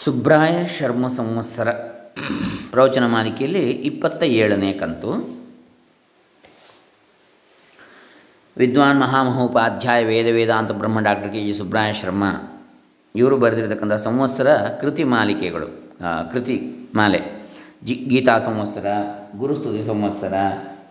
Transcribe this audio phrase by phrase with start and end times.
[0.00, 1.68] ಸುಬ್ರಾಯ ಶರ್ಮ ಸಂವತ್ಸರ
[2.72, 5.10] ಪ್ರವಚನ ಮಾಲಿಕೆಯಲ್ಲಿ ಇಪ್ಪತ್ತ ಏಳನೇ ಕಂತು.
[8.56, 12.24] ವಿದ್ವಾನ್ ಮಹಾಮಹೋಪಾಧ್ಯಾಯ ವೇದ ವೇದಾಂತ ಬ್ರಹ್ಮ doctor K G Subraya Sharma,
[13.14, 14.48] ಇವರು ಬರೆದಿರತಕ್ಕಂಥ ಸಂವತ್ಸರ
[14.80, 15.68] ಕೃತಿ ಮಾಲಿಕೆಗಳು
[16.32, 16.56] ಕೃತಿ
[16.94, 17.20] ಮಾಲೆ.
[17.86, 18.86] ಜಿ, ಗೀತಾ ಸಂವತ್ಸರ,
[19.38, 20.34] ಗುರುಸ್ತುತಿ ಸಂವತ್ಸರ,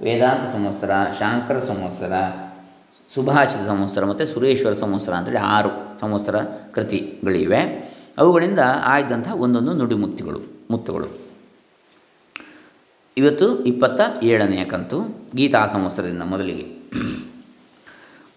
[0.05, 2.13] ವೇದಾಂತ ಸಂವತ್ಸರ, ಶಾಂಕರ ಸಂವತ್ಸರ,
[3.15, 6.37] ಸುಭಾಷಿತ ಸಂವತ್ಸರ ಮತ್ತು ಸುರೇಶ್ವರ ಸಂವತ್ಸರ ಅಂತೇಳಿ ಆರು ಸಂವತ್ಸರ
[6.75, 7.61] ಕೃತಿಗಳಿವೆ.
[8.17, 11.25] ಅವುಗಳಿಂದ ಆಯ್ದಂಥ ಒಂದೊಂದು ನುಡಿಮುಕ್ತಿಗಳು ಮುತ್ತುಗಳು
[13.17, 16.65] ಇವತ್ತು ಇಪ್ಪತ್ತ ಏಳನೆಯ ಕಂತು, ಗೀತಾ ಸಂವತ್ಸರದಿಂದ ಮೊದಲಿಗೆ.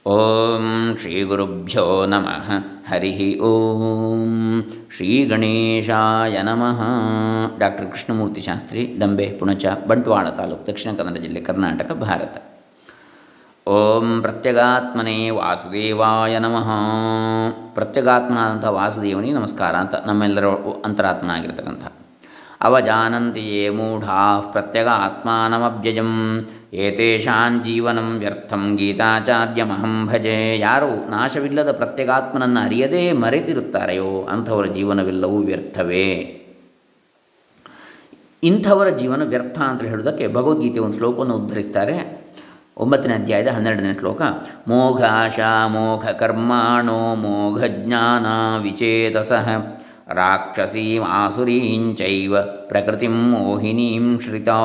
[0.07, 2.51] ಓಂ ಶ್ರೀ ಗುರುಭ್ಯೋ ನಮಃ.
[2.89, 4.63] ಹರಿ ಓಂ
[4.97, 6.83] ಶ್ರೀ ಗಣೇಶಾಯ ನಮಃ.
[7.59, 12.58] ಡಾಕ್ಟರ್ ಕೃಷ್ಣಮೂರ್ತಿ ಶಾಸ್ತ್ರಿ, ದಂಬೆ, ಪುಣಚ, ಬಂಟ್ವಾಳ ತಾಲೂಕು, ದಕ್ಷಿಣ ಕನ್ನಡ ಜಿಲ್ಲೆ, ಕರ್ನಾಟಕ, ಭಾರತ.
[13.69, 16.69] ಓಂ ಪ್ರತ್ಯಗಾತ್ಮನೇ ವಾಸುದೇವಾಯ ನಮಃ.
[17.75, 20.47] ಪ್ರತ್ಯಗಾತ್ಮನಾದಂಥ ವಾಸುದೇವನಿಗೆ ನಮಸ್ಕಾರ ಅಂತ ನಮ್ಮೆಲ್ಲರ
[20.85, 21.83] ಅಂತರಾತ್ಮನ ಆಗಿರ್ತಕ್ಕಂಥ
[22.61, 23.71] ಅವಜಾನಂತಿ
[24.53, 26.45] ಪ್ರತ್ಯಗ ಮೂಢಾ ಏತೇಷಾನ್
[26.75, 30.59] ಏತೇಷಾಂ ಜೀವನಂ ವ್ಯರ್ಥಂ ಗೀತಾಚಾರ್ಯಮಹಂ ಭಜೆ.
[30.59, 36.11] ಯಾರು ನಾಶವಿಲ್ಲದ ಪ್ರತ್ಯಗಾತ್ಮನನ್ನು ಅರಿಯದೇ ಮರೆತಿರುತ್ತಾರೆಯೋ ಅಂಥವರ ಜೀವನವೆಲ್ಲವೂ ವ್ಯರ್ಥವೇ.
[38.43, 42.18] ಇಂಥವರ ಜೀವನ ವ್ಯರ್ಥ ಅಂತ ಹೇಳೋದಕ್ಕೆ ಭಗವದ್ಗೀತೆ ಒಂದು ಶ್ಲೋಕವನ್ನು ಉದ್ಧರಿಸ್ತಾರೆ.
[42.79, 44.23] ಒಂಬತ್ತನೇ ಅಧ್ಯಾಯದ ಹನ್ನೆರಡನೇ ಶ್ಲೋಕ.
[44.69, 48.27] ಮೋಘಾಶಾ ಮೋಘ ಕರ್ಮಾಣೋ ಮೋಘ ಜ್ಞಾನ
[48.63, 49.33] ವಿಚೇತಸ
[50.09, 54.59] ರಾಕ್ಷಸೀಂ ಆಸುರೀಂಚೈವ ಪ್ರಕೃತಿಂ ಮೋಹಿನೀಂ ಶ್ರಿತಾ.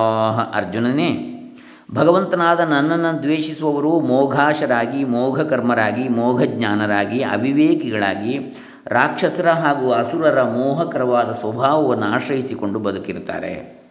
[0.53, 1.29] ಅರ್ಜುನನೇ,
[1.93, 8.39] ಭಗವಂತನಾದ ನನ್ನನ್ನು ದ್ವೇಷಿಸುವವರು ಮೋಘಾಶರಾಗಿ, ಮೋಘಕರ್ಮರಾಗಿ, ಮೋಘಜ್ಞಾನರಾಗಿ, ಅವಿವೇಕಿಗಳಾಗಿ,
[8.87, 13.82] ರಾಕ್ಷಸರ ಹಾಗೂ ಅಸುರರ ಮೋಹಕರವಾದ ಸ್ವಭಾವವನ್ನು ಆಶ್ರಯಿಸಿಕೊಂಡು ಬದುಕಿರುತ್ತಾರೆ.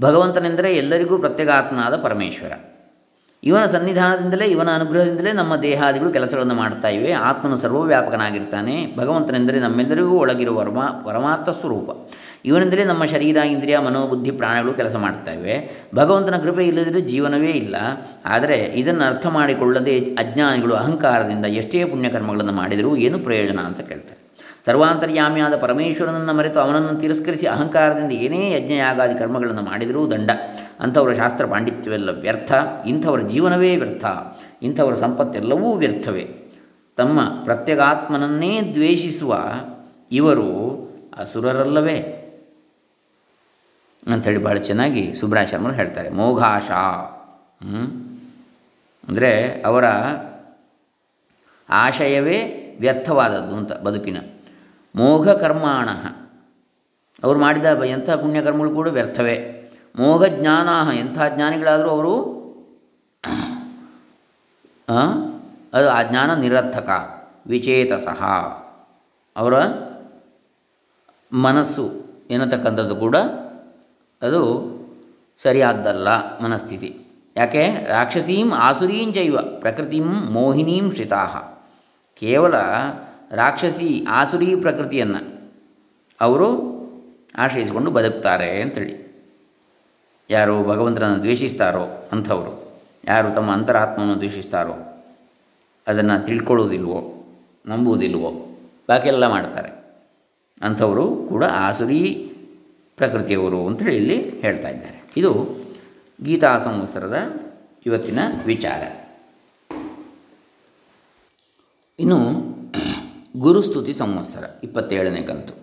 [0.00, 2.52] ಭಗವಂತನೆಂದರೆ ಎಲ್ಲರಿಗೂ ಪ್ರತ್ಯೇಗಾತ್ಮನಾದ ಪರಮೇಶ್ವರ.
[3.44, 7.12] ಇವನ ಸನ್ನಿಧಾನದಿಂದಲೇ, ಇವನ ಅನುಗ್ರಹದಿಂದಲೇ ನಮ್ಮ ದೇಹಾದಿಗಳು ಕೆಲಸಗಳನ್ನು ಮಾಡ್ತಾ ಇವೆ.
[7.12, 8.96] ಆತ್ಮನು ಸರ್ವವ್ಯಾಪಕನಾಗಿರ್ತಾನೆ.
[8.96, 12.10] ಭಗವಂತನೆಂದರೆ ನಮ್ಮೆಲ್ಲರಿಗೂ ಒಳಗಿರುವ ಪರಮಾ ಪರಮಾರ್ಥ ಸ್ವರೂಪ.
[12.44, 15.84] ಇವನೆಂದರೆ ನಮ್ಮ ಶರೀರ, ಇಂದ್ರಿಯ, ಮನೋಬುದ್ಧಿ, ಪ್ರಾಣಗಳು ಕೆಲಸ ಮಾಡ್ತಾ ಇವೆ.
[15.94, 17.76] ಭಗವಂತನ ಕೃಪೆ ಇಲ್ಲದಿದ್ದರೆ ಜೀವನವೇ ಇಲ್ಲ.
[18.24, 24.21] ಆದರೆ ಇದನ್ನು ಅರ್ಥ ಮಾಡಿಕೊಳ್ಳದೆ ಅಜ್ಞಾನಿಗಳು ಅಹಂಕಾರದಿಂದ ಎಷ್ಟೇ ಪುಣ್ಯಕರ್ಮಗಳನ್ನು ಮಾಡಿದರೂ ಏನು ಪ್ರಯೋಜನ ಅಂತ ಕೇಳ್ತಾರೆ.
[24.64, 30.30] ಸರ್ವಾಂತರ್ಯಾಮಿಯಾದ ಪರಮೇಶ್ವರನನ್ನು ಮರೆತು ಅವನನ್ನು ತಿರಸ್ಕರಿಸಿ ಅಹಂಕಾರದಿಂದ ಏನೇ ಯಜ್ಞಯಾಗಾದಿ ಕರ್ಮಗಳನ್ನು ಮಾಡಿದರೂ ದಂಡ.
[30.80, 32.52] ಅಂಥವರ ಶಾಸ್ತ್ರ ಪಾಂಡಿತ್ಯವೆಲ್ಲ ವ್ಯರ್ಥ.
[32.86, 34.04] ಇಂಥವರ ಜೀವನವೇ ವ್ಯರ್ಥ.
[34.62, 36.28] ಇಂಥವರ ಸಂಪತ್ತೆಲ್ಲವೂ ವ್ಯರ್ಥವೇ.
[36.96, 39.52] ತಮ್ಮ ಪ್ರತ್ಯಗಾತ್ಮನನ್ನೇ ದ್ವೇಷಿಸುವ
[40.12, 40.48] ಇವರು
[41.18, 42.18] ಅಸುರರಲ್ಲವೇ?
[44.12, 46.10] ಅಂಥೇಳಿ ಭಾಳ ಚೆನ್ನಾಗಿ ಸುಬ್ರಾಯ ಶರ್ಮರು ಹೇಳ್ತಾರೆ.
[46.10, 46.70] ಮೋಘಾಶ.
[49.08, 49.84] ಅಂದರೆ ಅವರ
[51.70, 54.16] ಆಶಯವೇ ವ್ಯರ್ಥವಾದದ್ದು ಅಂತ ಬದುಕಿನ.
[54.94, 55.88] ಮೋಘ ಕರ್ಮಾಣ
[57.24, 59.36] ಅವರು ಮಾಡಿದ ಎಂಥ ಪುಣ್ಯಕರ್ಮಗಳು ಕೂಡ ವ್ಯರ್ಥವೇ.
[59.98, 62.14] ಮೋಘ ಜ್ಞಾನ ಎಂಥ ಜ್ಞಾನಿಗಳಾದರೂ ಅವರು
[65.74, 66.88] ಅದು ಆ ಜ್ಞಾನ ನಿರರ್ಥಕ,
[67.46, 68.22] ವಿಚೇತಸಃ.
[69.36, 69.54] ಅವರ
[71.32, 71.84] ಮನಸ್ಸು
[72.30, 73.16] ಎನ್ನತಕ್ಕಂಥದ್ದು ಕೂಡ
[74.22, 74.40] ಅದು
[75.42, 76.08] ಸರಿಯಾದ್ದಲ್ಲ
[76.38, 76.90] ಮನಸ್ಥಿತಿ.
[77.36, 77.64] ಯಾಕೆ?
[77.88, 81.26] ರಾಕ್ಷಸೀಂ ಆಸುರೀಂ ಚೈವ ಪ್ರಕೃತಿಂ ಮೋಹಿನೀಂ ಶ್ರಿತಾ
[82.20, 82.54] ಕೇವಲ
[83.32, 85.50] ರಾಕ್ಷಸಿ ಆಸುರಿ ಪ್ರಕೃತಿಯನ್ನು
[86.20, 86.72] ಅವರು
[87.34, 89.02] ಆಶ್ರಯಿಸಿಕೊಂಡು ಬದುಕ್ತಾರೆ ಅಂಥೇಳಿ
[90.30, 95.04] ಯಾರು ಭಗವಂತನನ್ನು ದ್ವೇಷಿಸ್ತಾರೋ ಅಂಥವರು, ಯಾರು ತಮ್ಮ ಅಂತರಾತ್ಮವನ್ನು ದ್ವೇಷಿಸ್ತಾರೋ
[95.86, 97.24] ಅದನ್ನು ತಿಳ್ಕೊಳ್ಳೋದಿಲ್ವೋ,
[97.66, 98.30] ನಂಬುವುದಿಲ್ವೋ,
[98.88, 99.68] ಬಾಕಿಯೆಲ್ಲ ಮಾಡ್ತಾರೆ.
[100.62, 102.32] ಅಂಥವರು ಕೂಡ ಆಸುರಿ
[102.96, 105.02] ಪ್ರಕೃತಿಯವರು ಅಂಥೇಳಿ ಇಲ್ಲಿ ಹೇಳ್ತಾ ಇದ್ದಾರೆ.
[105.16, 105.56] ಇದು
[106.24, 107.16] ಗೀತಾ ಸಂವತ್ಸರದ
[107.86, 108.80] ಇವತ್ತಿನ ವಿಚಾರ.
[111.98, 112.18] ಇನ್ನು
[113.36, 115.62] ಗುರುಸ್ತುತಿ ಸಂವತ್ಸರ, ಇಪ್ಪತ್ತೇಳನೇ ಕಂತು.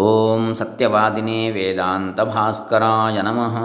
[0.00, 3.56] ಓಂ ಸತ್ಯವಾದಿನೇ ವೇದಾಂತ ಭಾಸ್ಕರಾಯ ನಮಃ.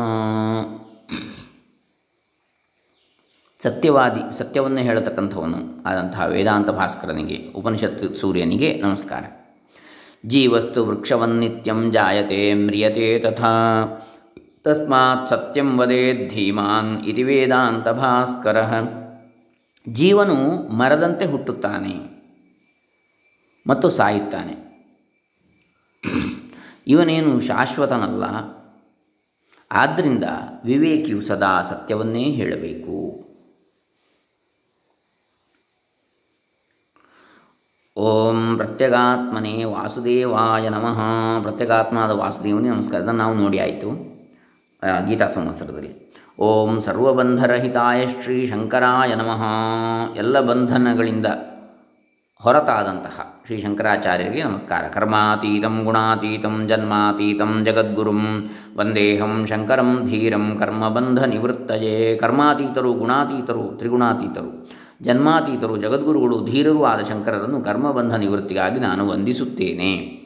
[3.64, 9.24] ಸತ್ಯವಾದಿ, ಸತ್ಯವನ್ನು ಹೇಳತಕ್ಕಂಥವನು ಆದಂತಹ ವೇದಾಂತ ಭಾಸ್ಕರನಿಗೆ, ಉಪನಿಷತ್ ಸೂರ್ಯನಿಗೆ ನಮಸ್ಕಾರ.
[10.26, 13.84] ಜೀವಸ್ತು ವೃಕ್ಷವನ್ನಿತ್ಯಂ ಜಾಯತೆ ಮ್ರಿಯತೆ ತಥಾ.
[14.64, 18.58] ತಸ್ಮಾತ್ ಸತ್ಯಂ ವದೇದ್ ಧೀಮಾನ್ ಇತಿ ವೇದಾಂತ ಭಾಸ್ಕರ.
[19.90, 22.17] ಜೀವನು ಮರದಂತೆ ಹುಟ್ಟುತ್ತಾನೆ.
[23.68, 24.68] ಮತ್ತು ಸಾಯುತ್ತಾನೆ.
[26.88, 28.24] ಇವನೇನು ಶಾಶ್ವತನಲ್ಲ?
[29.72, 30.24] ಆದ್ದರಿಂದ
[30.66, 33.24] ವಿವೇಕಿಯು ಸದಾ ಸತ್ಯವನ್ನೇ ಹೇಳಬೇಕು.
[37.98, 41.00] ಓಂ ಪ್ರತ್ಯಗಾತ್ಮನೇ ವಾಸುದೇವಾಯ ನಮಃ.
[41.42, 43.02] ಪ್ರತ್ಯಗಾತ್ಮನಾದ ವಾಸುದೇವನಿಗೆ ನಮಸ್ಕಾರ.
[43.02, 43.90] ಇದನ್ನು ನಾವು ನೋಡಿ ಆಯಿತು.
[45.08, 46.14] ಗೀತಾ ಸಂವತ್ಸರದಲ್ಲಿ.
[46.40, 49.44] ಓಂ ಸರ್ವಬಂಧರಹಿತಾಯ ಶ್ರೀ ಶಂಕರಾಯ ನಮಃ.
[50.16, 51.26] ಎಲ್ಲ ಬಂಧನಗಳಿಂದ
[52.42, 54.84] ಹೊರತಾದಂತಹ ಶ್ರೀ ಶಂಕರಾಚಾರ್ಯರಿಗೆ ನಮಸ್ಕಾರ.
[54.88, 64.70] ಕರ್ಮಾತೀತಂ, ಗುಣಾತೀತಂ, ಜನ್ಮಾತೀತಂ, ಜಗದ್ಗುರುಂ, ವಂದೇಹಂ, ಶಂಕರಂ, ಧೀರಂ, ಕರ್ಮಬಂಧ ನಿವೃತ್ತಯೇ ಕರ್ಮಾತೀತರು, ಗುಣಾತೀತರು, ತ್ರಿಗುಣಾತೀತರು,
[65.02, 70.22] ಜನ್ಮಾತೀತರು, ಜಗದ್ಗುರುಗಳು, ಧೀರರೂ ಆದ ಶಂಕರರನ್ನು ಕರ್ಮಬಂಧ ನಿವೃತ್ತಿಗಾಗಿ ನಾನು ವಂದಿಸುತ್ತೇನೆ.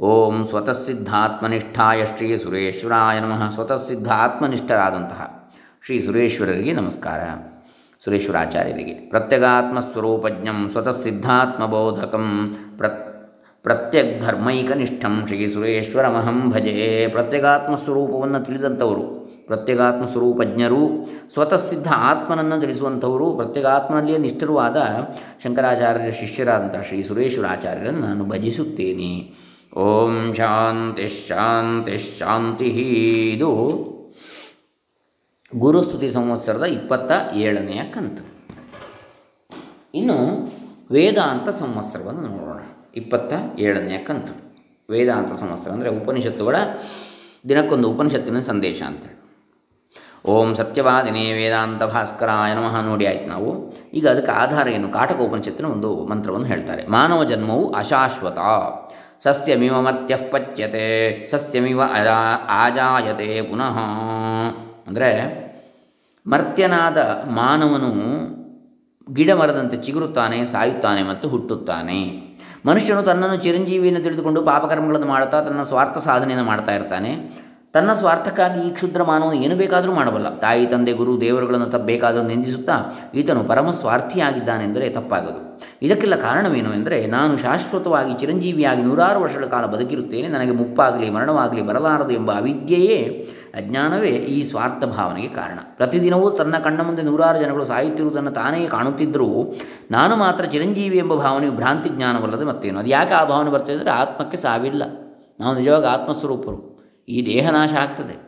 [0.00, 3.50] ಓಂ ಸ್ವತಃಸಿದ್ಧಾತ್ಮನಿಷ್ಠಾಯ ಶ್ರೀ ಸುರೇಶ್ವರಾಯ ನಮಃ.
[3.50, 5.50] ಸ್ವತಃ ಸಿದ್ಧ ಆತ್ಮನಿಷ್ಠರಾದಂತಹ
[5.86, 7.20] ಶ್ರೀ ಸುರೇಶ್ವರರಿಗೆ ನಮಸ್ಕಾರ.
[8.04, 8.92] ಸುರೇಶ್ವರಾಚಾರ್ಯರಿಗೆ.
[8.92, 12.86] ಪ್ರತ್ಯಗಾತ್ಮಸ್ವರೂಪಜ್ಞಂ ಸ್ವತಃ ಸಿದ್ಧಾತ್ಮಬೋಧಕಂ ಪ್ರ,
[13.62, 17.08] ಪ್ರತ್ಯಗ್ಧರ್ಮೈಕನಿಷ್ಠಂ ಶ್ರೀ ಸುರೇಶ್ವರಮಹಂ ಭಜೆ.
[17.08, 19.26] ಪ್ರತ್ಯಗಾತ್ಮ ಸ್ವರೂಪವನ್ನು ತಿಳಿದಂಥವರು.
[19.46, 23.34] ಪ್ರತ್ಯಗಾತ್ಮ ಸ್ವರೂಪಜ್ಞರು ಸ್ವತಃ ಸಿದ್ಧ ಆತ್ಮನನ್ನು ತಿಳಿಸುವಂಥವರು.
[23.34, 24.76] ಪ್ರತ್ಯಗಾತ್ಮನಲ್ಲಿಯೇ ನಿಷ್ಠರೂ ಆದ
[25.44, 29.46] ಶಂಕರಾಚಾರ್ಯರ ಶಿಷ್ಯರಾದಂಥ ಶ್ರೀ ಸುರೇಶ್ವರಾಚಾರ್ಯರನ್ನು ನಾನು ಭಜಿಸುತ್ತೇನೆ.
[29.78, 33.95] ಓಂ ಶಾಂತಿ ಶಾಂತಿ ಶಾಂತಿ ಇದು
[35.58, 38.24] ಗುರುಸ್ತುತಿ ಸಂವತ್ಸರದ ಇಪ್ಪತ್ತ ಏಳನೆಯ ಕಂತು.
[39.94, 40.48] ಇನ್ನು
[40.92, 42.62] ವೇದಾಂತ ಸಂವತ್ಸರವನ್ನು ನೋಡೋಣ.
[42.96, 44.54] ಇಪ್ಪತ್ತ ಏಳನೆಯ ಕಂತು.
[44.90, 46.56] ವೇದಾಂತ ಸಂವತ್ಸರ ಅಂದರೆ ಉಪನಿಷತ್ತುಗಳ
[47.48, 49.16] ದಿನಕ್ಕೊಂದು ಉಪನಿಷತ್ತಿನ ಸಂದೇಶ ಅಂತೇಳಿ.
[50.24, 53.72] ಓಂ ಸತ್ಯವಾದಿನೇ ವೇದಾಂತ ಭಾಸ್ಕರಾಯ ನಮಃ ನೋಡಿ ಆಯ್ತು ನಾವು.
[53.94, 54.88] ಈಗ ಅದಕ್ಕೆ ಆಧಾರ ಏನು?
[54.88, 56.86] ಕಾಟಕ ಉಪನಿಷತ್ತಿನ ಒಂದು ಮಂತ್ರವನ್ನು ಹೇಳ್ತಾರೆ.
[56.86, 58.38] ಮಾನವ ಜನ್ಮವು ಅಶಾಶ್ವತ.
[59.18, 61.26] ಸಸ್ಯಮಿವ ಮರ್ತ್ಯ ಪಚ್ಯತೆ.
[61.30, 63.78] ಸಸ್ಯಮಿವ ಅಜಾ ಆಜಾಯತೆ ಪುನಃ.
[64.86, 65.45] ಅಂದರೆ
[66.26, 66.98] ಮರ್ತ್ಯನಾದ
[67.30, 67.90] ಮಾನವನು
[69.14, 72.00] ಗಿಡ ಮರದಂತೆ ಚಿಗುರುತ್ತಾನೆ, ಸಾಯುತ್ತಾನೆ ಮತ್ತು ಹುಟ್ಟುತ್ತಾನೆ.
[72.66, 77.46] ಮನುಷ್ಯನು ತನ್ನನ್ನು ಚಿರಂಜೀವಿಯನ್ನು ತಿಳಿದುಕೊಂಡು ಪಾಪಕರ್ಮಗಳನ್ನು ಮಾಡುತ್ತಾ ತನ್ನ ಸ್ವಾರ್ಥ ಸಾಧನೆಯನ್ನು ಮಾಡ್ತಾ ಇರ್ತಾನೆ.
[77.72, 80.36] ತನ್ನ ಸ್ವಾರ್ಥಕ್ಕಾಗಿ ಈ ಕ್ಷುದ್ರ ಮಾನವನು ಏನು ಬೇಕಾದರೂ ಮಾಡಬಲ್ಲ.
[80.36, 85.62] ತಾಯಿ, ತಂದೆ, ಗುರು, ದೇವರುಗಳನ್ನು ತಪ್ಪಬೇಕಾದರೂ ನಿಂದಿಸುತ್ತಾ ಈತನು ಪರಮ ಸ್ವಾರ್ಥಿಯಾಗಿದ್ದಾನೆಂದರೆ ತಪ್ಪಾಗದು.
[85.82, 90.28] ಇದಕ್ಕೆಲ್ಲ ಕಾರಣವೇನು ಎಂದರೆ ನಾನು ಶಾಶ್ವತವಾಗಿ ಚಿರಂಜೀವಿಯಾಗಿ ನೂರಾರು ವರ್ಷಗಳ ಕಾಲ ಬದುಕಿರುತ್ತೇನೆ.
[90.28, 95.58] ನನಗೆ ಮುಪ್ಪಾಗಲಿ, ಮರಣವಾಗಲಿ, ಬರಲಾರದು ಎಂಬ ಅವಿದ್ಯೆಯೇ ಅಜ್ಞಾನವೇ ಈ ಸ್ವಾರ್ಥ ಭಾವನೆಗೆ ಕಾರಣ.
[95.76, 99.54] ಪ್ರತಿದಿನವೂ ತನ್ನ ಕಣ್ಣ ಮುಂದೆ ನೂರಾರು ಜನಗಳು ಸಾಯುತ್ತಿರುವುದನ್ನು ತಾನೇ ಕಾಣುತ್ತಿದ್ದರೂ
[99.90, 102.78] ನಾನು ಮಾತ್ರ ಚಿರಂಜೀವಿ ಎಂಬ ಭಾವನೆಯು ಭ್ರಾಂತಿ ಜ್ಞಾನವಲ್ಲದೆ ಮತ್ತೇನು?
[102.78, 104.82] ಅದು ಯಾಕೆ ಆ ಭಾವನೆ ಬರ್ತದೆ ಅಂದರೆ ಆತ್ಮಕ್ಕೆ ಸಾವಿಲ್ಲ.
[105.40, 106.76] ನಾವು ನಿಜವಾಗಿ ಆತ್ಮಸ್ವರೂಪರು.
[107.08, 108.26] ಈ ದೇಹ ನಾಶ ಆಗ್ತದೆ.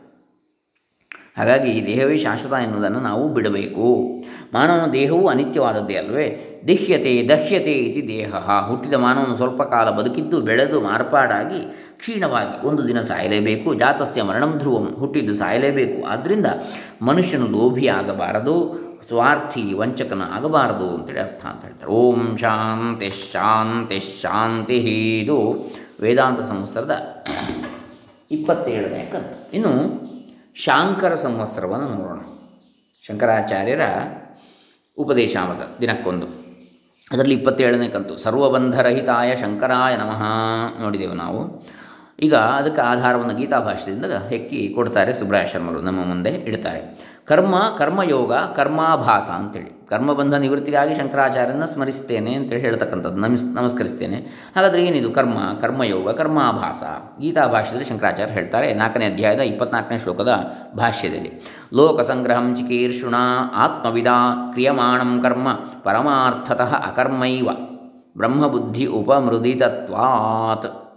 [1.37, 4.19] ಹಾಗಾಗಿ ಈ ದೇಹವೇ ಶಾಶ್ವತ ಎನ್ನುವುದನ್ನು ನಾವು ಬಿಡಬೇಕು.
[4.53, 6.45] ಮಾನವನ ದೇಹವು ಅನಿತ್ಯವಾದದ್ದೇ ಅಲ್ವೇ?
[6.67, 8.35] ದಿಹ್ಯತೆ ದಹ್ಯತೆ ಇತಿ ದೇಹ.
[8.67, 15.33] ಹುಟ್ಟಿದ ಮಾನವನು ಸ್ವಲ್ಪ ಕಾಲ ಬದುಕಿದ್ದು, ಬೆಳೆದು ಮಾರ್ಪಾಡಾಗಿ ಕ್ಷೀಣವಾಗಿ ಒಂದು ದಿನ ಸಾಯಲೇಬೇಕು, ಜಾತಸ್ಯ ಮರಣಂ ಧ್ರುವಂ, ಹುಟ್ಟಿದ್ದು
[15.33, 16.07] ಸಾಯಲೇಬೇಕು.
[16.07, 16.45] ಆದ್ದರಿಂದ
[17.01, 21.91] ಮನುಷ್ಯನು ಲೋಭಿ ಆಗಬಾರದು, ಸ್ವಾರ್ಥಿ ವಂಚಕನ ಆಗಬಾರದು ಅಂತೇಳಿ ಅರ್ಥ ಅಂತ ಹೇಳ್ತಾರೆ.
[21.91, 24.77] ಓಂ ಶಾಂತಿ ಶಾಂತಿ ಶಾಂತಿ
[25.19, 25.65] ಇದು
[25.99, 27.25] ವೇದಾಂತ ಸಂವತ್ಸರದ
[28.31, 29.51] ಇಪ್ಪತ್ತೇಳನೇ ಕಂತು.
[29.53, 30.01] ಇನ್ನು
[30.55, 32.19] ಶಾಂಕರ ಸಂವತ್ಸರವನ್ನು ನೋಡೋಣ.
[33.07, 33.81] ಶಂಕರಾಚಾರ್ಯರ
[34.97, 36.25] ಉಪದೇಶಾಮೃತ ದಿನಕ್ಕೊಂದು.
[37.11, 38.17] ಅದರಲ್ಲಿ ಇಪ್ಪತ್ತೇಳನೇ ಕಂತು.
[38.17, 40.23] ಸರ್ವಬಂಧರಹಿತಾಯ ಶಂಕರಾಯ ನಮಃ.
[40.81, 41.69] ನೋಡಿದೆವು ನಾವು.
[42.21, 47.09] ಈಗ ಅದಕ್ಕೆ ಆಧಾರವನ್ನು ಗೀತಾಭಾಷ್ಯದಿಂದ ಹೆಕ್ಕಿ ಕೊಡ್ತಾರೆ ಸುಬ್ರಾಯ ಶರ್ಮರು, ನಮ್ಮ ಮುಂದೆ ಇಡ್ತಾರೆ.
[47.25, 49.87] ಕರ್ಮ, ಕರ್ಮಯೋಗ, ಕರ್ಮಾಭಾಸ ಅಂತೇಳಿ.
[49.89, 54.51] ಕರ್ಮಬಂಧ ನಿವೃತ್ತಿಗಾಗಿ ಶಂಕರಾಚಾರ್ಯನ ಸ್ಮರಿಸ್ತೇನೆ ಅಂತೇಳಿ ಹೇಳ್ತಕ್ಕಂಥದ್ದು, ನಮಿಸ್, ನಮಸ್ಕರಿಸ್ತೇನೆ.
[54.55, 56.83] ಹಾಗಾದರೆ ಏನಿದು ಕರ್ಮ, ಕರ್ಮಯೋಗ, ಕರ್ಮಾಭಾಸ?
[57.21, 60.37] ಗೀತಾಭಾಷ್ಯದಲ್ಲಿ ಶಂಕರಾಚಾರ್ಯ ಹೇಳ್ತಾರೆ ನಾಲ್ಕನೇ ಅಧ್ಯಾಯದ ಇಪ್ಪತ್ನಾಲ್ಕನೇ ಶ್ಲೋಕದ
[60.77, 61.43] ಭಾಷ್ಯದಲ್ಲಿ.
[61.73, 63.15] ಲೋಕಸಂಗ್ರಹಂ ಚಿಕೀರ್ಷುಣ
[63.55, 64.07] ಆತ್ಮವಿದ
[64.51, 65.47] ಕ್ರಿಯಮಾಣಂ ಕರ್ಮ
[65.83, 67.49] ಪರಮಾರ್ಥತಃ ಅಕರ್ಮೈವ.
[68.17, 70.88] ಬ್ರಹ್ಮಬುದ್ಧಿ ಉಪಮೃದಿತತ್ವಾತ್.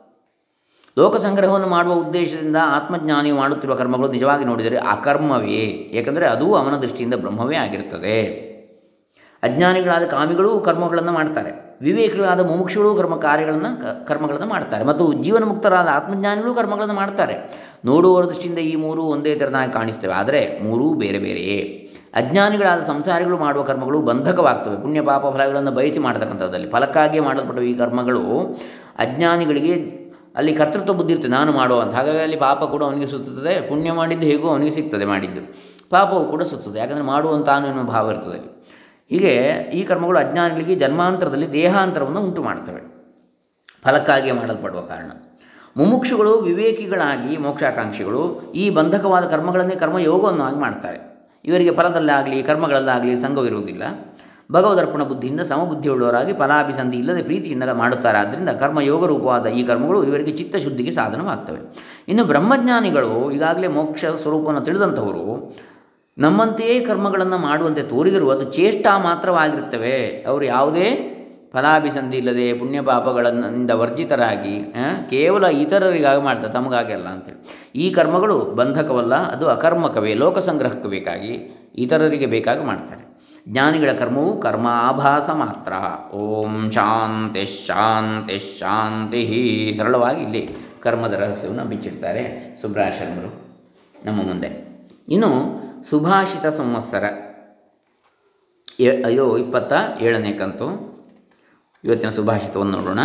[0.99, 5.91] ಲೋಕಸಂಗ್ರಹವನ್ನು ಮಾಡುವ ಉದ್ದೇಶದಿಂದ ಆತ್ಮಜ್ಞಾನಿಯು ಮಾಡುತ್ತಿರುವ ಕರ್ಮಗಳು ನಿಜವಾಗಿ ನೋಡಿದರೆ ಅಕರ್ಮವೇ.
[5.93, 8.23] ಏಕೆಂದರೆ ಅದು ಅವನ ದೃಷ್ಟಿಯಿಂದ ಬ್ರಹ್ಮವೇ ಆಗಿರುತ್ತದೆ.
[9.43, 11.79] ಅಜ್ಞಾನಿಗಳಾದ ಕಾಮಿಗಳು ಕರ್ಮಗಳನ್ನು ಮಾಡ್ತಾರೆ.
[11.83, 14.85] ವಿವೇಕಗಳಾದ ಮುಮುಕ್ಷುಗಳು ಕರ್ಮ ಕಾರ್ಯಗಳನ್ನು ಕರ್ಮಗಳನ್ನು ಮಾಡ್ತಾರೆ.
[14.85, 17.35] ಮತ್ತು ಜೀವನ ಮುಕ್ತರಾದ ಆತ್ಮಜ್ಞಾನಿಗಳು ಕರ್ಮಗಳನ್ನು ಮಾಡ್ತಾರೆ.
[17.85, 20.13] ನೋಡುವವರ ದೃಷ್ಟಿಯಿಂದ ಈ ಮೂರು ಒಂದೇ ತೆರನಾಗಿ ಕಾಣಿಸ್ತವೆ.
[20.13, 21.79] ಆದರೆ ಮೂರೂ ಬೇರೆ ಬೇರೆಯೇ.
[22.15, 24.77] ಅಜ್ಞಾನಿಗಳಾದ ಸಂಸಾರಿಗಳು ಮಾಡುವ ಕರ್ಮಗಳು ಬಂಧಕವಾಗ್ತವೆ.
[24.77, 28.21] ಪುಣ್ಯ ಪಾಪ ಫಲಗಳನ್ನು ಬಯಸಿ ಮಾಡತಕ್ಕಂಥದ್ದಲ್ಲಿ ಫಲಕ್ಕಾಗಿಯೇ ಮಾಡಲ್ಪಟ್ಟ ಈ ಕರ್ಮಗಳು
[28.99, 30.02] ಅಜ್ಞಾನಿಗಳಿಗೆ
[30.37, 34.49] ಅಲ್ಲಿ ಕರ್ತೃತ್ವ ಬುದ್ಧಿ ಇರ್ತದೆ ನಾನು ಮಾಡುವಂಥ ಹಾಗಾಗಿ ಅಲ್ಲಿ ಪಾಪ ಕೂಡ ಅವನಿಗೆ ಸುತ್ತುತ್ತದೆ, ಪುಣ್ಯ ಮಾಡಿದ್ದು ಹೇಗೂ
[34.49, 35.43] ಅವನಿಗೆ ಸಿಗ್ತದೆ ಮಾಡಿದ್ದು.
[35.91, 38.39] ಪಾಪವು ಕೂಡ ಸುತ್ತದೆ ಯಾಕಂದರೆ ಮಾಡುವಂತ ಅನ್ನೋ ಭಾವ ಇರ್ತದೆ
[39.11, 39.33] ಹೀಗೆ
[39.75, 42.81] ಈ ಕರ್ಮಗಳು ಅಜ್ಞಾನಿಗಳಿಗೆ ಜನ್ಮಾಂತರದಲ್ಲಿ ದೇಹಾಂತರವನ್ನು ಉಂಟು ಮಾಡ್ತವೆ
[43.85, 45.11] ಫಲಕ್ಕಾಗಿಯೇ ಮಾಡಲ್ಪಡುವ ಕಾರಣ.
[45.77, 50.99] ಮುಮುಕ್ಷುಗಳು, ವಿವೇಕಿಗಳಾಗಿ ಮೋಕ್ಷಾಕಾಂಕ್ಷಿಗಳು ಈ ಬಂಧಕವಾದ ಕರ್ಮಗಳನ್ನೇ ಕರ್ಮಯೋಗವನ್ನಾಗಿ ಮಾಡ್ತಾರೆ.
[51.45, 53.83] ಇವರಿಗೆ ಫಲದಲ್ಲಾಗಲಿ, ಕರ್ಮಗಳಲ್ಲಾಗಲಿ ಸಂಘವಿರುವುದಿಲ್ಲ
[54.53, 61.61] ಭಗವದರ್ಪಣ ಬುದ್ಧಿಯಿಂದ ಸಮಬುದ್ಧಿಯುಳ್ಳವರಾಗಿ ಫಲಾಭಿಸಂಧಿ ಇಲ್ಲದೆ ಪ್ರೀತಿಯಿಂದ ಮಾಡುತ್ತಾರೆ ಆದ್ದರಿಂದ ಕರ್ಮಯೋಗ ರೂಪವಾದ ಈ ಕರ್ಮಗಳು ಇವರಿಗೆ ಚಿತ್ತಶುದ್ಧಿಗೆ ಸಾಧನವಾಗ್ತವೆ.
[62.09, 65.25] ಇನ್ನು ಬ್ರಹ್ಮಜ್ಞಾನಿಗಳು ಈಗಾಗಲೇ ಮೋಕ್ಷ ಸ್ವರೂಪವನ್ನು ತಿಳಿದಂಥವರು,
[66.19, 70.25] ನಮ್ಮಂತೆಯೇ ಕರ್ಮಗಳನ್ನು ಮಾಡುವಂತೆ ತೋರಿದರೂ ಅದು ಚೇಷ್ಟಾ ಮಾತ್ರವಾಗಿರುತ್ತವೆ.
[70.29, 70.87] ಅವರು ಯಾವುದೇ
[71.53, 72.81] ಫಲಾಭಿಸಂಧಿ ಇಲ್ಲದೆ ಪುಣ್ಯ
[73.73, 74.75] ವರ್ಜಿತರಾಗಿ
[75.11, 77.41] ಕೇವಲ ಇತರರಿಗಾಗಿ ಮಾಡ್ತಾರೆ, ತಮಗಾಗಿ ಅಲ್ಲ ಅಂತೇಳಿ.
[77.77, 81.33] ಈ ಕರ್ಮಗಳು ಬಂಧಕವಲ್ಲ, ಅದು ಅಕರ್ಮಕವೇ, ಲೋಕಸಂಗ್ರಹಕ್ಕೆ ಬೇಕಾಗಿ
[81.79, 83.12] ಇತರರಿಗೆ ಬೇಕಾಗಿ ಮಾಡ್ತಾರೆ.
[83.49, 85.73] ಜ್ಞಾನಿಗಳ ಕರ್ಮವು ಕರ್ಮಾಭಾಸ ಮಾತ್ರ.
[86.15, 89.75] ಓಂ ಶಾಂತಿ ಶಾಂತಿ ಶಾಂತಿ.
[89.77, 90.49] ಸರಳವಾಗಿ ಇಲ್ಲಿ
[90.81, 93.31] ಕರ್ಮದ ರಹಸ್ಯವನ್ನು ಬಿಚ್ಚಿಡ್ತಾರೆ ಸುಬ್ರಾಶರ್ಮರು
[94.07, 94.79] ನಮ್ಮ ಮುಂದೆ.
[95.09, 97.05] ಇನ್ನು ಸುಭಾಷಿತ ಸಂವತ್ಸರ
[99.05, 100.93] ಅಯ್ಯೋ ಇಪ್ಪತ್ತ ಏಳನೇ ಕಂತು.
[101.85, 102.99] ಇವತ್ತಿನ ಸುಭಾಷಿತವನ್ನು ನೋಡೋಣ.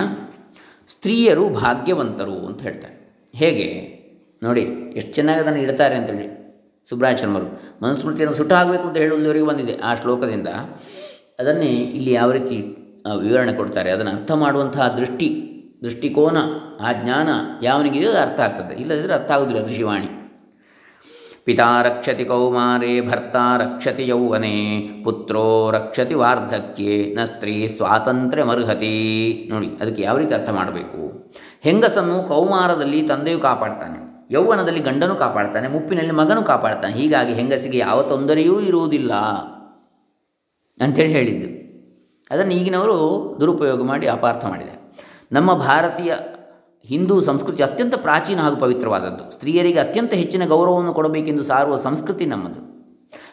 [0.87, 3.25] ಸ್ತ್ರೀಯರು ಭಾಗ್ಯವಂತರು ಅಂತ ಹೇಳ್ತಾರೆ.
[3.35, 3.97] ಹೇಗೆ?
[4.43, 4.61] ನೋಡಿ,
[4.95, 6.36] ಎಷ್ಟು ಚೆನ್ನಾಗಿ ಅದನ್ನು ಇಡ್ತಾರೆ ಅಂತೇಳಿ.
[6.89, 7.47] ಸುಬ್ರಾಯ ಶರ್ಮರು
[7.83, 9.75] ಮನುಸ್ಮೃತಿಯನ್ನು ಸುಟ್ಟಾಗಬೇಕು ಅಂತ ಹೇಳುವವರಿಗೆ ಬಂದಿದೆ.
[9.87, 10.49] ಆ ಶ್ಲೋಕದಿಂದ
[11.41, 12.57] ಅದನ್ನೇ ಇಲ್ಲಿ ಯಾವ ರೀತಿ
[13.23, 15.27] ವಿವರಣೆ ಕೊಡ್ತಾರೆ, ಅದನ್ನು ಅರ್ಥ ಮಾಡುವಂತಹ ದೃಷ್ಟಿ,
[15.85, 16.37] ದೃಷ್ಟಿಕೋನ,
[16.85, 17.29] ಆ ಜ್ಞಾನ
[17.65, 20.09] ಯಾವನಿಗಿದೆಯೋ ಅದು ಅರ್ಥ ಆಗ್ತದೆ, ಇಲ್ಲದಿದ್ದರೆ ಅರ್ಥ ಆಗುವುದಿಲ್ಲ ಋಷಿವಾಣಿ
[21.45, 24.55] ಪಿತಾ ರಕ್ಷತಿ ಕೌಮಾರೇ ಭರ್ತಾ ರಕ್ಷತಿ ಯೌವನೆ,
[25.03, 28.95] ಪುತ್ರೋ ರಕ್ಷತಿ ವಾರ್ಧಕ್ಯೆ, ನ ಸ್ತ್ರೀ ಸ್ವಾತಂತ್ರ್ಯಮರ್ಹತಿ
[29.51, 31.01] ನೋಡಿ, ಅದಕ್ಕೆ ಯಾವ ರೀತಿ ಅರ್ಥ ಮಾಡಬೇಕು?
[31.67, 33.99] ಹೆಂಗಸನ್ನು ಕೌಮಾರದಲ್ಲಿ ತಂದೆಯು ಕಾಪಾಡ್ತಾನೆ.
[34.31, 36.93] ಯೌವನದಲ್ಲಿ ಗಂಡನು ಕಾಪಾಡ್ತಾನೆ, ಮುಪ್ಪಿನಲ್ಲಿ ಮಗನು ಕಾಪಾಡ್ತಾನೆ.
[36.93, 39.13] ಹೀಗಾಗಿ ಹೆಂಗಸಿಗೆ ಯಾವ ತೊಂದರೆಯೂ ಇರುವುದಿಲ್ಲ
[40.81, 41.57] ಅಂತೇಳಿ ಹೇಳಿದ್ದು.
[42.31, 42.97] ಅದನ್ನು ಈಗಿನವರು
[43.41, 44.93] ದುರುಪಯೋಗ ಮಾಡಿ ಅಪಾರ್ಥ ಮಾಡಿದೆ
[45.31, 46.13] ನಮ್ಮ ಭಾರತೀಯ
[46.85, 49.31] ಹಿಂದೂ ಸಂಸ್ಕೃತಿ ಅತ್ಯಂತ ಪ್ರಾಚೀನ ಹಾಗೂ ಪವಿತ್ರವಾದದ್ದು.
[49.31, 52.67] ಸ್ತ್ರೀಯರಿಗೆ ಅತ್ಯಂತ ಹೆಚ್ಚಿನ ಗೌರವವನ್ನು ಕೊಡಬೇಕೆಂದು ಸಾರುವ ಸಂಸ್ಕೃತಿ ನಮ್ಮದು.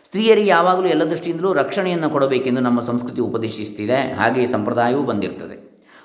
[0.04, 3.96] ಸ್ತ್ರೀಯರಿಗೆ ಯಾವಾಗಲೂ ಎಲ್ಲ ದೃಷ್ಟಿಯಿಂದಲೂ ರಕ್ಷಣೆಯನ್ನು ಕೊಡಬೇಕೆಂದು ನಮ್ಮ ಸಂಸ್ಕೃತಿ ಉಪದೇಶಿಸ್ತಿದೆ.
[3.96, 5.63] ಹಾಗೆಯೇ ಸಂಪ್ರದಾಯವೂ ಬಂದಿರ್ತದೆ.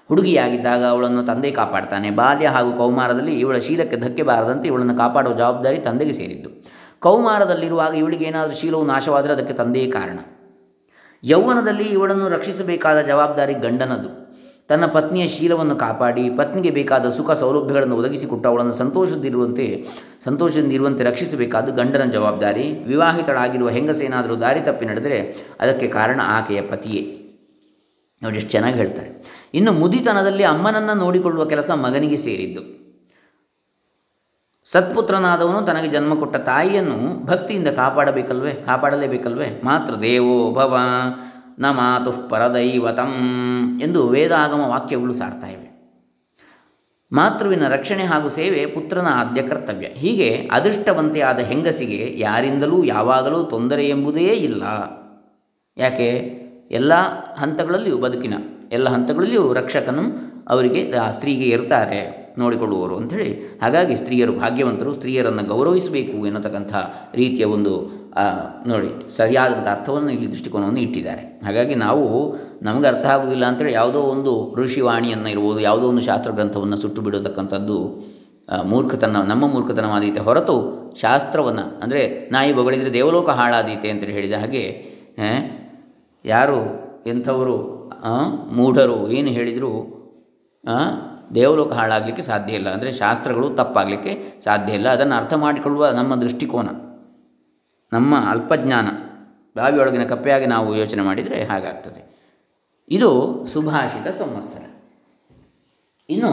[0.09, 2.09] ಹುಡುಗಿಯಾಗಿದ್ದಾಗ ಅವಳನ್ನು ತಂದೆ ಕಾಪಾಡ್ತಾನೆ.
[2.11, 6.49] ಬಾಲ್ಯ ಹಾಗೂ ಕೌಮಾರದಲ್ಲಿ ಇವಳ ಶೀಲಕ್ಕೆ ಧಕ್ಕೆ ಬಾರದಂತೆ ಇವಳನ್ನು ಕಾಪಾಡುವ ಜವಾಬ್ದಾರಿ ತಂದೆಗೆ ಸೇರಿದ್ದು.
[6.99, 10.19] ಕೌಮಾರದಲ್ಲಿರುವಾಗ ಇವಳಿಗೆ ಏನಾದರೂ ಶೀಲವು ನಾಶವಾದರೆ ಅದಕ್ಕೆ ತಂದೆಯೇ ಕಾರಣ.
[11.23, 14.09] ಯೌವನದಲ್ಲಿ ಇವಳನ್ನು ರಕ್ಷಿಸಬೇಕಾದ ಜವಾಬ್ದಾರಿ ಗಂಡನದು.
[14.67, 19.87] ತನ್ನ ಪತ್ನಿಯ ಶೀಲವನ್ನು ಕಾಪಾಡಿ ಪತ್ನಿಗೆ ಬೇಕಾದ ಸುಖ ಸೌಲಭ್ಯಗಳನ್ನು ಒದಗಿಸಿಕೊಟ್ಟು ಅವಳನ್ನು ಸಂತೋಷದಿರುವಂತೆ
[20.25, 22.65] ಸಂತೋಷದಿಂದ ಇರುವಂತೆ ರಕ್ಷಿಸಬೇಕಾದ ಗಂಡನ ಜವಾಬ್ದಾರಿ.
[22.87, 25.19] ವಿವಾಹಿತಳಾಗಿರುವ ಹೆಂಗಸೇನಾದರೂ ದಾರಿ ತಪ್ಪಿ ನಡೆದರೆ
[25.59, 27.01] ಅದಕ್ಕೆ ಕಾರಣ ಆಕೆಯ ಪತಿಯೇ.
[28.23, 29.09] ನೋಡಿ, ಎಷ್ಟು ಚೆನ್ನಾಗಿ ಹೇಳ್ತಾರೆ.
[29.53, 32.79] ಇನ್ನು ಮುದಿತನದಲ್ಲಿ ಅಮ್ಮನನ್ನು ನೋಡಿಕೊಳ್ಳುವ ಕೆಲಸ ಮಗನಿಗೆ ಸೇರಿದ್ದು.
[34.71, 38.51] ಸತ್ಪುತ್ರನಾದವನು ತನಗೆ ಜನ್ಮ ಕೊಟ್ಟ ತಾಯಿಯನ್ನು ಭಕ್ತಿಯಿಂದ ಕಾಪಾಡಬೇಕಲ್ವೇ?
[38.51, 39.61] ಕಾಪಾಡಲೇಬೇಕಲ್ವೇ?
[39.63, 40.77] ಮಾತೃ ದೇವೋ ಭವ
[41.59, 43.13] ನ ಮಾತು ಪರದೈವತಂ
[43.81, 45.69] ಎಂದು ವೇದಾಗಮ ವಾಕ್ಯಗಳು ಸಾರ್ತಾ ಇವೆ.
[47.11, 49.87] ಮಾತೃವಿನ ರಕ್ಷಣೆ ಹಾಗೂ ಸೇವೆ ಪುತ್ರನ ಆದ್ಯ ಕರ್ತವ್ಯ.
[49.87, 54.63] ಹೀಗೆ ಅದೃಷ್ಟವಂತೆಯಾದ ಹೆಂಗಸಿಗೆ ಯಾರಿಂದಲೂ ಯಾವಾಗಲೂ ತೊಂದರೆ ಎಂಬುದೇ ಇಲ್ಲ.
[55.77, 56.09] ಯಾಕೆ?
[56.71, 56.93] ಎಲ್ಲ
[57.35, 58.33] ಹಂತಗಳಲ್ಲಿಯೂ ಬದುಕಿನ
[58.77, 60.03] ಎಲ್ಲ ಹಂತಗಳಲ್ಲಿಯೂ ರಕ್ಷಕನು
[60.53, 62.01] ಅವರಿಗೆ, ಆ ಸ್ತ್ರೀಗೆ ಇರ್ತಾರೆ
[62.41, 63.31] ನೋಡಿಕೊಳ್ಳುವರು ಅಂಥೇಳಿ.
[63.61, 66.73] ಹಾಗಾಗಿ ಸ್ತ್ರೀಯರು ಭಾಗ್ಯವಂತರು, ಸ್ತ್ರೀಯರನ್ನು ಗೌರವಿಸಬೇಕು ಎನ್ನತಕ್ಕಂಥ
[67.21, 67.73] ರೀತಿಯ ಒಂದು
[68.71, 71.23] ನೋಡಿ, ಸರಿಯಾದಂಥ ಅರ್ಥವನ್ನು ಇಲ್ಲಿ ದೃಷ್ಟಿಕೋನವನ್ನು ಇಟ್ಟಿದ್ದಾರೆ.
[71.45, 72.05] ಹಾಗಾಗಿ ನಾವು,
[72.67, 77.77] ನಮಗೆ ಅರ್ಥ ಆಗುವುದಿಲ್ಲ ಅಂತೇಳಿ ಯಾವುದೋ ಒಂದು ಋಷಿವಾಣಿಯನ್ನು ಇರ್ಬೋದು, ಯಾವುದೋ ಒಂದು ಶಾಸ್ತ್ರ ಗ್ರಂಥವನ್ನು ಸುಟ್ಟು ಬಿಡತಕ್ಕಂಥದ್ದು
[78.71, 80.55] ಮೂರ್ಖತನ, ನಮ್ಮ ಮೂರ್ಖತನವಾದೀತೆ ಹೊರತು
[81.01, 84.63] ಶಾಸ್ತ್ರವನ್ನು, ಅಂದರೆ ನಾಯಿ ಬಗಳಿದರೆ ದೇವಲೋಕ ಹಾಳಾದೀತೆ ಅಂತೇಳಿ ಹೇಳಿದ ಹಾಗೆ
[86.25, 86.59] ಯಾರು
[87.13, 87.57] ಎಂಥವರು
[88.57, 89.71] ಮೂಢರು ಏನು ಹೇಳಿದರೂ
[91.35, 92.69] ದೇವಲೋಕ ಹಾಳಾಗಲಿಕ್ಕೆ ಸಾಧ್ಯ ಇಲ್ಲ.
[92.75, 94.13] ಅಂದರೆ ಶಾಸ್ತ್ರಗಳು ತಪ್ಪಾಗಲಿಕ್ಕೆ
[94.45, 94.87] ಸಾಧ್ಯ ಇಲ್ಲ.
[94.89, 96.69] ಅದನ್ನು ಅರ್ಥ ಮಾಡಿಕೊಳ್ಳುವ ನಮ್ಮ ದೃಷ್ಟಿಕೋನ,
[97.91, 98.87] ನಮ್ಮ ಅಲ್ಪಜ್ಞಾನ,
[99.55, 102.01] ಬಾವಿಯೊಳಗಿನ ಕಪ್ಪೆಯಾಗಿ ನಾವು ಯೋಚನೆ ಮಾಡಿದರೆ ಹಾಗಾಗ್ತದೆ.
[102.91, 103.09] ಇದು
[103.53, 104.63] ಸುಭಾಷಿತ ಸಂವತ್ಸರ.
[106.09, 106.31] ಇನ್ನು,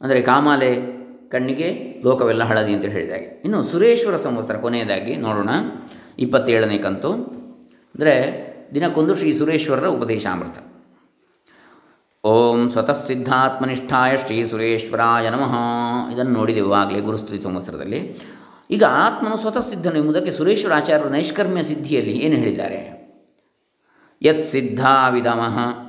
[0.00, 0.70] ಅಂದರೆ ಕಾಮಾಲೆ
[1.32, 1.68] ಕಣ್ಣಿಗೆ
[2.04, 5.52] ಲೋಕವೆಲ್ಲ ಹಳದಿ ಅಂತ ಹೇಳಿದಾಗೆ ಇನ್ನು ಸುರೇಶ್ವರ ಸಂವತ್ಸರ ಕೊನೆಯದಾಗಿ ನೋಡೋಣ.
[6.18, 7.10] ಇಪ್ಪತ್ತೇಳನೇ ಕಂತು.
[7.94, 8.14] ಅಂದರೆ
[8.74, 10.58] ದಿನಕ್ಕೊಂದು ಶ್ರೀ ಸುರೇಶ್ವರರ ಉಪದೇಶಾಮೃತ.
[12.26, 15.54] ಓಂ ಸ್ವತಃ ಸಿದ್ಧಾತ್ಮನಿಷ್ಠಾಯ ಶ್ರೀ ಸುರೇಶ್ವರಾಯ ನಮಃ.
[16.14, 18.18] ಇದನ್ನು ನೋಡಿದೆವು ಆಗಲೇ ಗುರುಸ್ತುತಿ ಸಂವತ್ಸರದಲ್ಲಿ.
[18.70, 22.96] ಈಗ ಆತ್ಮನು ಸ್ವತಃ ಸಿದ್ಧನು ಎಂಬುದಕ್ಕೆ ಸುರೇಶ್ವರಾಚಾರ್ಯರು ನೈಷ್ಕರ್ಮ್ಯ ಸಿದ್ಧಿಯಲ್ಲಿ ಏನು ಹೇಳಿದ್ದಾರೆ?
[24.22, 25.86] ಯತ್ ಸಿದ್ಧಾವಿದಮಃ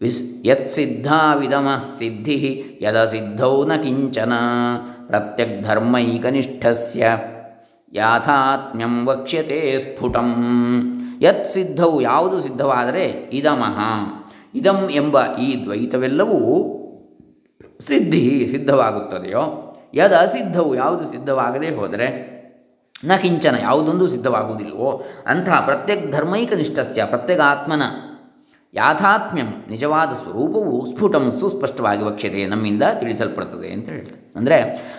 [0.00, 4.32] ವಿಸ್ ಯತ್ ಸಿದ್ಧಾವಿದಮಃ ಸಿದ್ಧಿ ಯದ ಸಿದ್ಧೌ ನ ಕಿಂಚನ
[5.06, 7.18] ಪ್ರತ್ಯಗ್ಧರ್ಮೈಕನಿಷ್ಠಸ್ಯ.
[7.92, 10.97] ಯಾಥಾತ್ಮ್ಯಂ ವಕ್ಷ್ಯತೆ ಸ್ಫುಟಂ.
[11.20, 13.78] ಯತ್ ಸಿದ್ಧವು ಯಾವುದು ಸಿದ್ಧವಾದರೆ ಇದಮಃ.
[14.54, 16.74] ಇದಂ ಎಂಬ ಈ ದ್ವೈತವೆಲ್ಲವೂ
[17.80, 19.64] ಸಿದ್ಧಿ ಸಿದ್ಧವಾಗುತ್ತದೆಯೋ?
[19.94, 22.38] ಯದ ಅಸಿದ್ಧವು ಯಾವುದು ಸಿದ್ಧವಾಗದೇ ಹೋದರೆ?
[23.04, 25.02] ನ ಕಿಂಚನ ಯಾವುದೊಂದು ಸಿದ್ಧವಾಗುವುದಿಲ್ಲವೋ?
[25.26, 27.82] ಅಂತಹ ಪ್ರತ್ಯೇಕ ಧರ್ಮೈಕ ನಿಷ್ಠಸ್ಯ, ಪ್ರತ್ಯೇಕ ಆತ್ಮನ
[28.74, 34.32] ಯಾಥಾತ್ಮ್ಯಂ ನಿಜವಾದ ಸ್ವರೂಪವು ಸ್ಫುಟಂ ಸುಸ್ಪಷ್ಟವಾಗಿ ವಕ್ಷ್ಯತೆ ನಮ್ಮಿಂದ ತಿಳಿಸಲ್ಪಡುತ್ತದೆ ಅಂತ ಹೇಳ್ತಾರೆ.
[34.36, 34.58] ಅಂದರೆ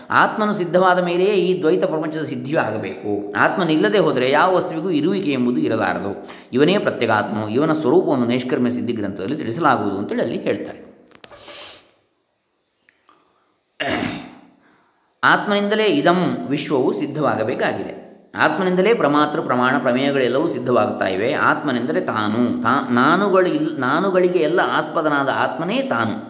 [0.10, 3.32] ಆತ್ಮನು ಸಿದ್ಧವಾದ ಮೇಲೆಯೇ ಈ ದ್ವೈತ ಪ್ರಪಂಚದ ಸಿದ್ಧಿಯೂ ಆಗಬೇಕು.
[3.38, 6.28] ಆತ್ಮನಿಲ್ಲದೆ ಹೋದರೆ ಯಾವ ವಸ್ತುವಿಗೂ ಇರುವಿಕೆ ಎಂಬುದು ಇರಲಾರದು.
[6.54, 10.80] ಇವನೇ ಪ್ರತ್ಯೇಕಾತ್ಮನು ಇವನ ಸ್ವರೂಪವನ್ನು ನೈಷ್ಕರ್ಮ್ಯ ಸಿದ್ಧಿ ಗ್ರಂಥದಲ್ಲಿ ತಿಳಿಸಲಾಗುವುದು ಅಂತೇಳಿ ಅಲ್ಲಿ ಹೇಳ್ತಾರೆ.
[15.24, 18.09] ಆತ್ಮನಿಂದಲೇ ಇದಂ ವಿಶ್ವವು ಸಿದ್ಧವಾಗಬೇಕಾಗಿದೆ.
[18.36, 21.34] ಆತ್ಮನಿಂದಲೇ ಪ್ರಮಾತೃ ಪ್ರಮಾಣ ಪ್ರಮೇಯಗಳೆಲ್ಲವೂ ಸಿದ್ಧವಾಗ್ತಾ ಇವೆ.
[21.34, 22.62] ಆತ್ಮನೆಂದರೆ ತಾನು.
[22.62, 26.30] ತಾ, ನಾನುಗಳಿಲ್, ನಾನುಗಳಿಗೆ ಎಲ್ಲ ಆಸ್ಪದನಾದ ಆತ್ಮನೇ ತಾನು.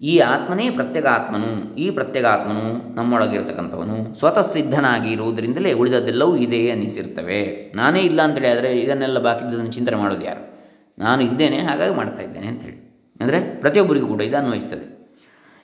[0.00, 1.74] ಈ ಆತ್ಮನೇ ಪ್ರತ್ಯಗಾತ್ಮನು.
[1.74, 4.18] ಈ ಪ್ರತ್ಯಗಾತ್ಮನು ನಮ್ಮೊಳಗಿರ್ತಕ್ಕಂಥವನು.
[4.18, 7.72] ಸ್ವತಃ ಸಿದ್ಧನಾಗಿ ಇರುವುದರಿಂದಲೇ ಉಳಿದದ್ದೆಲ್ಲವೂ ಇದೆ ಅನ್ನಿಸಿರ್ತವೆ.
[7.76, 10.52] ನಾನೇ ಇಲ್ಲ ಅಂತೇಳಿ ಆದರೆ ಇದನ್ನೆಲ್ಲ ಬಾಕಿದ್ದನ್ನು ಚಿಂತನೆ ಮಾಡೋದು ಯಾರು?
[10.98, 12.82] ನಾನು ಇದ್ದೇನೆ, ಹಾಗಾಗಿ ಮಾಡ್ತಾ ಇದ್ದೇನೆ ಅಂತೇಳಿ
[13.20, 15.16] ಅಂದರೆ ಪ್ರತಿಯೊಬ್ಬರಿಗೂ ಕೂಡ ಇದು ಅನ್ವಯಿಸ್ತದೆ.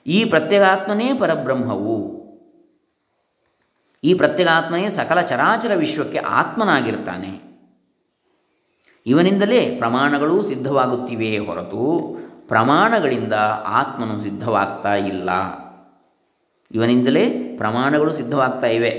[0.07, 2.19] ಈ ಪ್ರತ್ಯಗಾತ್ಮನೇ ಪರಬ್ರಹ್ಮವು.
[4.03, 7.49] ಈ ಪ್ರತ್ಯಗಾತ್ಮನೇ ಸಕಲ ಚರಾಚರ ವಿಶ್ವಕ್ಕೆ ಆತ್ಮನಾಗಿರ್ತಾನೆ.
[9.05, 13.33] ಇವನಿಂದಲೇ ಪ್ರಮಾಣಗಳು ಸಿದ್ಧವಾಗುತ್ತಿವೆಯೇ ಹೊರತು ಪ್ರಮಾಣಗಳಿಂದ
[13.65, 15.29] ಆತ್ಮನು ಸಿದ್ಧವಾಗ್ತಾ ಇಲ್ಲ.
[16.71, 18.89] ಇವನಿಂದಲೇ ಪ್ರಮಾಣಗಳು ಸಿದ್ಧವಾಗ್ತಾ ಇವೆ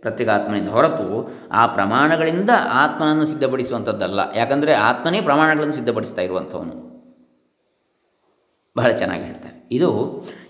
[0.00, 4.20] ಪ್ರತ್ಯೇಕಾತ್ಮನಿಂದ ಹೊರತು ಆ ಪ್ರಮಾಣಗಳಿಂದ ಆತ್ಮನನ್ನು ಸಿದ್ಧಪಡಿಸುವಂಥದ್ದಲ್ಲ.
[4.36, 6.84] ಯಾಕಂದರೆ ಆತ್ಮನೇ ಪ್ರಮಾಣಗಳನ್ನು ಸಿದ್ಧಪಡಿಸ್ತಾ ಇರುವಂಥವನು.
[8.76, 9.90] ಬಹಳ ಚೆನ್ನಾಗಿ ಹೇಳ್ತಾರೆ ಇದು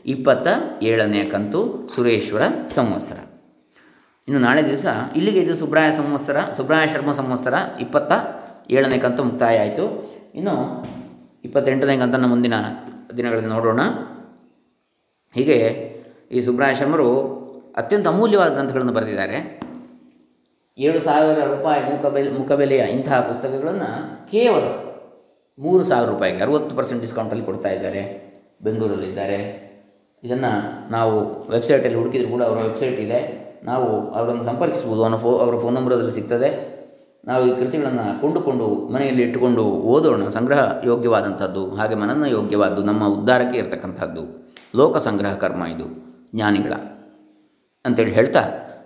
[0.06, 0.48] ಇಪ್ಪತ್ತ
[0.82, 3.33] ಏಳನೆಯ ಕಂತು ಸುರೇಶ್ವರ ಸಂವತ್ಸರ.
[4.28, 8.12] ಇನ್ನು ನಾಳೆ ದಿವಸ, ಇಲ್ಲಿಗೆ ಇದು ಸುಬ್ರಾಯ ಸಂವತ್ಸರ, ಸುಬ್ರಾಯ ಶರ್ಮ ಸಂವತ್ಸರ, ಇಪ್ಪತ್ತ
[8.70, 10.14] ಏಳನೇ ಕಂತು ಮುಕ್ತಾಯ ಆಯಿತು.
[10.34, 10.84] ಇನ್ನು
[11.44, 12.54] ಇಪ್ಪತ್ತೆಂಟನೇ ಕಂತನ್ನು ಮುಂದಿನ
[13.16, 13.80] ದಿನಗಳಲ್ಲಿ ನೋಡೋಣ.
[15.34, 15.58] ಹೀಗೆ
[16.32, 17.08] ಈ ಸುಬ್ರಾಯ ಶರ್ಮರು
[17.76, 19.60] ಅತ್ಯಂತ ಅಮೂಲ್ಯವಾದ ಗ್ರಂಥಗಳನ್ನು ಬರೆದಿದ್ದಾರೆ.
[20.78, 24.64] ಏಳು ಸಾವಿರ ರೂಪಾಯಿ ಮುಖಬೆಲೆ ಮುಖಬೆಲೆಯ ಇಂತಹ ಪುಸ್ತಕಗಳನ್ನು ಕೇವಲ
[25.58, 28.32] ಮೂರು ಸಾವಿರ ರೂಪಾಯಿಗೆ, ಅರುವತ್ತು ಪರ್ಸೆಂಟ್ ಡಿಸ್ಕೌಂಟಲ್ಲಿ ಕೊಡ್ತಾ ಇದ್ದಾರೆ.
[28.62, 29.64] ಬೆಂಗಳೂರಲ್ಲಿದ್ದಾರೆ.
[30.24, 33.44] ಇದನ್ನು ನಾವು ವೆಬ್ಸೈಟಲ್ಲಿ ಹುಡುಕಿದ್ರು ಕೂಡ ಅವರ ವೆಬ್ಸೈಟ್ ಇದೆ.
[33.64, 36.74] ನಾವು ಅವರನ್ನು ಸಂಪರ್ಕಿಸ್ಬೋದು ಅವನ ಫೋ ಅವರ ಫೋನ್ ನಂಬರದಲ್ಲಿ ಸಿಗ್ತದೆ.
[37.24, 40.28] ನಾವು ಈ ಕೃತಿಗಳನ್ನು ಕೊಂಡುಕೊಂಡು ಮನೆಯಲ್ಲಿ ಇಟ್ಟುಕೊಂಡು ಓದೋಣ.
[40.28, 44.52] ಸಂಗ್ರಹ ಯೋಗ್ಯವಾದಂಥದ್ದು, ಹಾಗೆ ಮನನ ಯೋಗ್ಯವಾದ್ದು, ನಮ್ಮ ಉದ್ಧಾರಕ್ಕೆ ಇರತಕ್ಕಂಥದ್ದು.
[44.76, 45.84] ಲೋಕ ಸಂಗ್ರಹ ಕರ್ಮ ಇದು,
[46.34, 46.72] ಜ್ಞಾನಿಗಳ.
[47.84, 48.40] ಅಂತೇಳಿ ಹೇಳ್ತಾ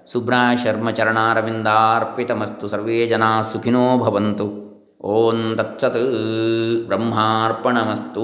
[0.07, 4.69] ಸುಬ್ರಾ ಶರ್ಮ ಚರಣಾರವಿಂದಾರ್ಪಿತಮಸ್ತು ಸರ್ವೇ ಜನಾ ಸುಖಿನೋ ಭವಂತು.
[5.03, 5.99] ಓಂ ತತ್ಸತ್
[6.87, 8.23] ಬ್ರಹ್ಮಾರ್ಪಣಮಸ್ತು.